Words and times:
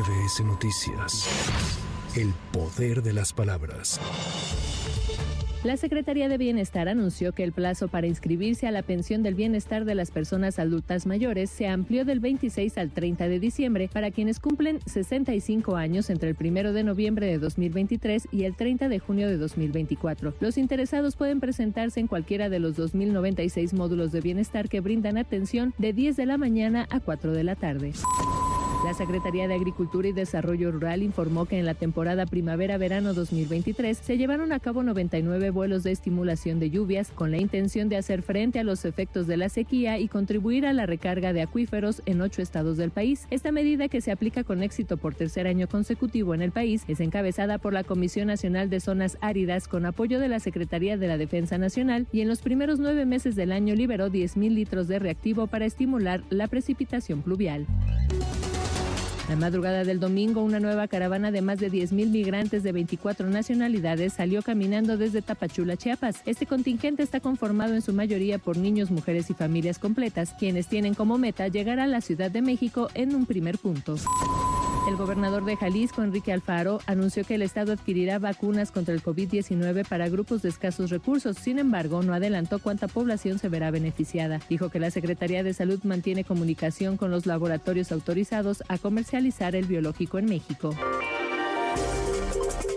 MBS 0.00 0.42
Noticias. 0.44 1.28
El 2.16 2.32
poder 2.52 3.02
de 3.02 3.12
las 3.12 3.34
palabras. 3.34 4.00
La 5.62 5.76
Secretaría 5.76 6.30
de 6.30 6.38
Bienestar 6.38 6.88
anunció 6.88 7.32
que 7.32 7.44
el 7.44 7.52
plazo 7.52 7.88
para 7.88 8.06
inscribirse 8.06 8.66
a 8.66 8.70
la 8.70 8.82
pensión 8.82 9.22
del 9.22 9.34
bienestar 9.34 9.84
de 9.84 9.94
las 9.94 10.10
personas 10.10 10.58
adultas 10.58 11.04
mayores 11.04 11.50
se 11.50 11.68
amplió 11.68 12.06
del 12.06 12.18
26 12.18 12.78
al 12.78 12.90
30 12.92 13.28
de 13.28 13.40
diciembre 13.40 13.90
para 13.92 14.10
quienes 14.10 14.40
cumplen 14.40 14.80
65 14.86 15.76
años 15.76 16.08
entre 16.08 16.30
el 16.30 16.36
1 16.40 16.72
de 16.72 16.82
noviembre 16.82 17.26
de 17.26 17.38
2023 17.38 18.28
y 18.32 18.44
el 18.44 18.56
30 18.56 18.88
de 18.88 19.00
junio 19.00 19.28
de 19.28 19.36
2024. 19.36 20.32
Los 20.40 20.56
interesados 20.56 21.14
pueden 21.14 21.40
presentarse 21.40 22.00
en 22.00 22.06
cualquiera 22.06 22.48
de 22.48 22.58
los 22.58 22.78
2.096 22.78 23.74
módulos 23.74 24.12
de 24.12 24.22
bienestar 24.22 24.70
que 24.70 24.80
brindan 24.80 25.18
atención 25.18 25.74
de 25.76 25.92
10 25.92 26.16
de 26.16 26.24
la 26.24 26.38
mañana 26.38 26.88
a 26.88 27.00
4 27.00 27.32
de 27.32 27.44
la 27.44 27.54
tarde. 27.54 27.92
La 28.84 28.94
Secretaría 28.94 29.46
de 29.46 29.54
Agricultura 29.54 30.08
y 30.08 30.12
Desarrollo 30.12 30.72
Rural 30.72 31.02
informó 31.02 31.44
que 31.44 31.58
en 31.58 31.66
la 31.66 31.74
temporada 31.74 32.24
primavera-verano 32.24 33.12
2023 33.12 33.96
se 33.96 34.16
llevaron 34.16 34.52
a 34.52 34.58
cabo 34.58 34.82
99 34.82 35.50
vuelos 35.50 35.82
de 35.82 35.92
estimulación 35.92 36.58
de 36.60 36.70
lluvias 36.70 37.10
con 37.10 37.30
la 37.30 37.36
intención 37.36 37.90
de 37.90 37.98
hacer 37.98 38.22
frente 38.22 38.58
a 38.58 38.64
los 38.64 38.86
efectos 38.86 39.26
de 39.26 39.36
la 39.36 39.50
sequía 39.50 39.98
y 39.98 40.08
contribuir 40.08 40.64
a 40.64 40.72
la 40.72 40.86
recarga 40.86 41.34
de 41.34 41.42
acuíferos 41.42 42.00
en 42.06 42.22
ocho 42.22 42.40
estados 42.40 42.78
del 42.78 42.90
país. 42.90 43.26
Esta 43.30 43.52
medida 43.52 43.88
que 43.88 44.00
se 44.00 44.12
aplica 44.12 44.44
con 44.44 44.62
éxito 44.62 44.96
por 44.96 45.14
tercer 45.14 45.46
año 45.46 45.68
consecutivo 45.68 46.34
en 46.34 46.40
el 46.40 46.50
país 46.50 46.84
es 46.88 47.00
encabezada 47.00 47.58
por 47.58 47.74
la 47.74 47.84
Comisión 47.84 48.28
Nacional 48.28 48.70
de 48.70 48.80
Zonas 48.80 49.18
Áridas 49.20 49.68
con 49.68 49.84
apoyo 49.84 50.18
de 50.18 50.28
la 50.28 50.40
Secretaría 50.40 50.96
de 50.96 51.06
la 51.06 51.18
Defensa 51.18 51.58
Nacional 51.58 52.06
y 52.12 52.22
en 52.22 52.28
los 52.28 52.40
primeros 52.40 52.78
nueve 52.78 53.04
meses 53.04 53.36
del 53.36 53.52
año 53.52 53.74
liberó 53.74 54.08
10.000 54.08 54.54
litros 54.54 54.88
de 54.88 54.98
reactivo 54.98 55.48
para 55.48 55.66
estimular 55.66 56.22
la 56.30 56.48
precipitación 56.48 57.20
pluvial. 57.20 57.66
La 59.30 59.36
madrugada 59.36 59.84
del 59.84 60.00
domingo, 60.00 60.42
una 60.42 60.58
nueva 60.58 60.88
caravana 60.88 61.30
de 61.30 61.40
más 61.40 61.60
de 61.60 61.70
10.000 61.70 62.10
migrantes 62.10 62.64
de 62.64 62.72
24 62.72 63.30
nacionalidades 63.30 64.14
salió 64.14 64.42
caminando 64.42 64.96
desde 64.96 65.22
Tapachula, 65.22 65.76
Chiapas. 65.76 66.22
Este 66.26 66.46
contingente 66.46 67.04
está 67.04 67.20
conformado 67.20 67.74
en 67.74 67.80
su 67.80 67.92
mayoría 67.92 68.38
por 68.38 68.56
niños, 68.56 68.90
mujeres 68.90 69.30
y 69.30 69.34
familias 69.34 69.78
completas, 69.78 70.34
quienes 70.36 70.66
tienen 70.66 70.94
como 70.94 71.16
meta 71.16 71.46
llegar 71.46 71.78
a 71.78 71.86
la 71.86 72.00
Ciudad 72.00 72.32
de 72.32 72.42
México 72.42 72.88
en 72.94 73.14
un 73.14 73.24
primer 73.24 73.56
punto. 73.58 73.94
El 74.90 74.96
gobernador 74.96 75.44
de 75.44 75.56
Jalisco, 75.56 76.02
Enrique 76.02 76.32
Alfaro, 76.32 76.80
anunció 76.84 77.22
que 77.22 77.36
el 77.36 77.42
Estado 77.42 77.70
adquirirá 77.72 78.18
vacunas 78.18 78.72
contra 78.72 78.92
el 78.92 79.00
COVID-19 79.00 79.86
para 79.86 80.08
grupos 80.08 80.42
de 80.42 80.48
escasos 80.48 80.90
recursos. 80.90 81.36
Sin 81.36 81.60
embargo, 81.60 82.02
no 82.02 82.12
adelantó 82.12 82.58
cuánta 82.58 82.88
población 82.88 83.38
se 83.38 83.48
verá 83.48 83.70
beneficiada. 83.70 84.40
Dijo 84.48 84.68
que 84.68 84.80
la 84.80 84.90
Secretaría 84.90 85.44
de 85.44 85.54
Salud 85.54 85.78
mantiene 85.84 86.24
comunicación 86.24 86.96
con 86.96 87.12
los 87.12 87.24
laboratorios 87.24 87.92
autorizados 87.92 88.64
a 88.66 88.78
comercializar 88.78 89.54
el 89.54 89.66
biológico 89.66 90.18
en 90.18 90.24
México. 90.24 90.74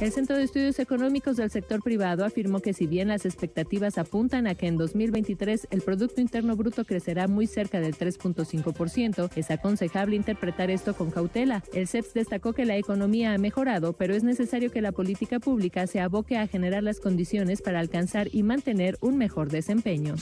El 0.00 0.12
Centro 0.12 0.36
de 0.36 0.44
Estudios 0.44 0.78
Económicos 0.78 1.36
del 1.36 1.50
Sector 1.50 1.82
Privado 1.82 2.24
afirmó 2.24 2.60
que 2.60 2.72
si 2.72 2.86
bien 2.86 3.08
las 3.08 3.26
expectativas 3.26 3.98
apuntan 3.98 4.46
a 4.46 4.54
que 4.54 4.68
en 4.68 4.76
2023 4.76 5.66
el 5.72 5.82
Producto 5.82 6.20
Interno 6.20 6.54
Bruto 6.54 6.84
crecerá 6.84 7.26
muy 7.26 7.48
cerca 7.48 7.80
del 7.80 7.96
3.5%, 7.96 9.28
es 9.34 9.50
aconsejable 9.50 10.14
interpretar 10.14 10.70
esto 10.70 10.94
con 10.94 11.10
cautela. 11.10 11.64
El 11.72 11.88
CEPS 11.88 12.14
destacó 12.14 12.52
que 12.52 12.64
la 12.64 12.76
economía 12.76 13.34
ha 13.34 13.38
mejorado, 13.38 13.92
pero 13.92 14.14
es 14.14 14.22
necesario 14.22 14.70
que 14.70 14.82
la 14.82 14.92
política 14.92 15.40
pública 15.40 15.88
se 15.88 15.98
aboque 15.98 16.36
a 16.36 16.46
generar 16.46 16.84
las 16.84 17.00
condiciones 17.00 17.60
para 17.60 17.80
alcanzar 17.80 18.28
y 18.32 18.44
mantener 18.44 18.98
un 19.00 19.18
mejor 19.18 19.50
desempeño. 19.50 20.14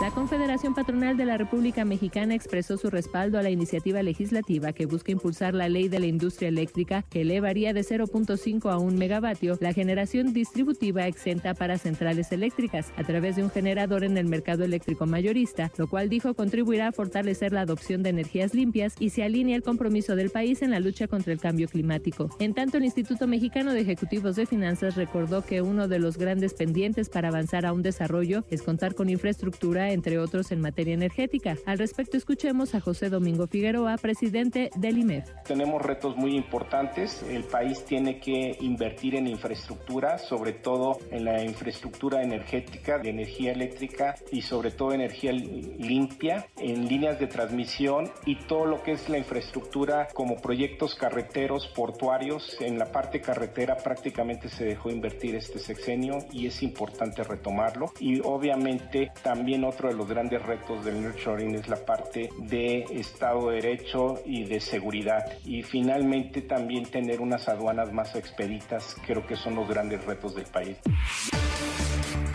La 0.00 0.10
Confederación 0.10 0.74
Patronal 0.74 1.18
de 1.18 1.26
la 1.26 1.36
República 1.36 1.84
Mexicana 1.84 2.34
expresó 2.34 2.78
su 2.78 2.88
respaldo 2.88 3.38
a 3.38 3.42
la 3.42 3.50
iniciativa 3.50 4.02
legislativa 4.02 4.72
que 4.72 4.86
busca 4.86 5.12
impulsar 5.12 5.52
la 5.52 5.68
ley 5.68 5.88
de 5.88 5.98
la 5.98 6.06
industria 6.06 6.48
eléctrica 6.48 7.02
que 7.02 7.20
elevaría 7.20 7.74
de 7.74 7.82
0.5 7.82 8.70
a 8.72 8.78
1 8.78 8.96
megavatio 8.96 9.58
la 9.60 9.74
generación 9.74 10.32
distributiva 10.32 11.06
exenta 11.06 11.52
para 11.52 11.76
centrales 11.76 12.32
eléctricas 12.32 12.94
a 12.96 13.04
través 13.04 13.36
de 13.36 13.42
un 13.42 13.50
generador 13.50 14.02
en 14.02 14.16
el 14.16 14.24
mercado 14.24 14.64
eléctrico 14.64 15.04
mayorista, 15.04 15.70
lo 15.76 15.86
cual 15.86 16.08
dijo 16.08 16.32
contribuirá 16.32 16.88
a 16.88 16.92
fortalecer 16.92 17.52
la 17.52 17.60
adopción 17.60 18.02
de 18.02 18.08
energías 18.08 18.54
limpias 18.54 18.94
y 18.98 19.10
se 19.10 19.22
alinea 19.22 19.56
el 19.56 19.62
compromiso 19.62 20.16
del 20.16 20.30
país 20.30 20.62
en 20.62 20.70
la 20.70 20.80
lucha 20.80 21.08
contra 21.08 21.34
el 21.34 21.40
cambio 21.40 21.68
climático. 21.68 22.30
En 22.38 22.54
tanto, 22.54 22.78
el 22.78 22.86
Instituto 22.86 23.26
Mexicano 23.26 23.74
de 23.74 23.82
Ejecutivos 23.82 24.36
de 24.36 24.46
Finanzas 24.46 24.96
recordó 24.96 25.44
que 25.44 25.60
uno 25.60 25.88
de 25.88 25.98
los 25.98 26.16
grandes 26.16 26.54
pendientes 26.54 27.10
para 27.10 27.28
avanzar 27.28 27.66
a 27.66 27.74
un 27.74 27.82
desarrollo 27.82 28.44
es 28.48 28.62
contar 28.62 28.94
con 28.94 29.10
infraestructura 29.10 29.89
entre 29.92 30.18
otros 30.18 30.52
en 30.52 30.60
materia 30.60 30.94
energética. 30.94 31.56
Al 31.66 31.78
respecto, 31.78 32.16
escuchemos 32.16 32.74
a 32.74 32.80
José 32.80 33.10
Domingo 33.10 33.46
Figueroa, 33.46 33.96
presidente 33.98 34.70
del 34.76 34.98
IMEF. 34.98 35.28
Tenemos 35.44 35.82
retos 35.82 36.16
muy 36.16 36.36
importantes. 36.36 37.22
El 37.22 37.44
país 37.44 37.84
tiene 37.84 38.20
que 38.20 38.56
invertir 38.60 39.14
en 39.14 39.26
infraestructura, 39.26 40.18
sobre 40.18 40.52
todo 40.52 40.98
en 41.10 41.24
la 41.24 41.42
infraestructura 41.42 42.22
energética, 42.22 42.98
de 42.98 43.10
energía 43.10 43.52
eléctrica 43.52 44.14
y 44.30 44.42
sobre 44.42 44.70
todo 44.70 44.92
energía 44.92 45.32
limpia, 45.32 46.46
en 46.58 46.88
líneas 46.88 47.18
de 47.18 47.26
transmisión 47.26 48.10
y 48.26 48.36
todo 48.46 48.66
lo 48.66 48.82
que 48.82 48.92
es 48.92 49.08
la 49.08 49.18
infraestructura 49.18 50.08
como 50.12 50.36
proyectos 50.36 50.94
carreteros, 50.94 51.66
portuarios. 51.68 52.56
En 52.60 52.78
la 52.78 52.86
parte 52.86 53.20
carretera 53.20 53.76
prácticamente 53.76 54.48
se 54.48 54.64
dejó 54.64 54.90
invertir 54.90 55.34
este 55.34 55.58
sexenio 55.58 56.18
y 56.32 56.46
es 56.46 56.62
importante 56.62 57.22
retomarlo. 57.22 57.92
Y 58.00 58.20
obviamente 58.20 59.10
también 59.22 59.64
otro 59.80 59.92
de 59.92 59.96
los 59.96 60.08
grandes 60.08 60.42
retos 60.42 60.84
del 60.84 61.02
nurturing 61.02 61.54
es 61.54 61.66
la 61.66 61.76
parte 61.76 62.28
de 62.36 62.84
Estado 62.90 63.48
de 63.48 63.62
Derecho 63.62 64.20
y 64.26 64.44
de 64.44 64.60
seguridad. 64.60 65.24
Y 65.46 65.62
finalmente 65.62 66.42
también 66.42 66.84
tener 66.84 67.22
unas 67.22 67.48
aduanas 67.48 67.90
más 67.90 68.14
expeditas, 68.14 68.94
creo 69.06 69.26
que 69.26 69.36
son 69.36 69.54
los 69.54 69.66
grandes 69.66 70.04
retos 70.04 70.34
del 70.34 70.44
país. 70.44 70.76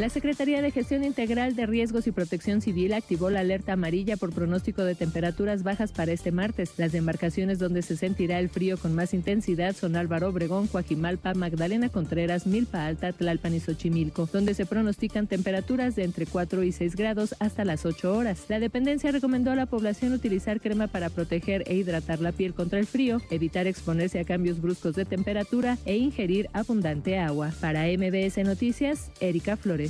La 0.00 0.08
Secretaría 0.08 0.62
de 0.62 0.70
Gestión 0.70 1.04
Integral 1.04 1.54
de 1.54 1.66
Riesgos 1.66 2.06
y 2.06 2.10
Protección 2.10 2.62
Civil 2.62 2.94
activó 2.94 3.28
la 3.28 3.40
alerta 3.40 3.74
amarilla 3.74 4.16
por 4.16 4.32
pronóstico 4.32 4.82
de 4.82 4.94
temperaturas 4.94 5.62
bajas 5.62 5.92
para 5.92 6.10
este 6.10 6.32
martes. 6.32 6.72
Las 6.78 6.94
embarcaciones 6.94 7.58
donde 7.58 7.82
se 7.82 7.98
sentirá 7.98 8.38
el 8.38 8.48
frío 8.48 8.78
con 8.78 8.94
más 8.94 9.12
intensidad 9.12 9.76
son 9.76 9.96
Álvaro 9.96 10.30
Obregón, 10.30 10.68
Coajimalpa, 10.68 11.34
Magdalena 11.34 11.90
Contreras, 11.90 12.46
Milpa 12.46 12.86
Alta, 12.86 13.12
Tlalpan 13.12 13.54
y 13.54 13.60
Xochimilco, 13.60 14.26
donde 14.32 14.54
se 14.54 14.64
pronostican 14.64 15.26
temperaturas 15.26 15.96
de 15.96 16.04
entre 16.04 16.24
4 16.24 16.62
y 16.62 16.72
6 16.72 16.96
grados 16.96 17.34
hasta 17.38 17.66
las 17.66 17.84
8 17.84 18.16
horas. 18.16 18.46
La 18.48 18.58
dependencia 18.58 19.12
recomendó 19.12 19.50
a 19.50 19.54
la 19.54 19.66
población 19.66 20.14
utilizar 20.14 20.62
crema 20.62 20.86
para 20.86 21.10
proteger 21.10 21.64
e 21.66 21.74
hidratar 21.74 22.22
la 22.22 22.32
piel 22.32 22.54
contra 22.54 22.78
el 22.78 22.86
frío, 22.86 23.20
evitar 23.30 23.66
exponerse 23.66 24.18
a 24.18 24.24
cambios 24.24 24.62
bruscos 24.62 24.96
de 24.96 25.04
temperatura 25.04 25.76
e 25.84 25.98
ingerir 25.98 26.48
abundante 26.54 27.18
agua. 27.18 27.52
Para 27.60 27.84
MBS 27.84 28.42
Noticias, 28.44 29.10
Erika 29.20 29.58
Flores. 29.58 29.89